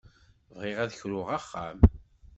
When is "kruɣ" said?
0.99-1.27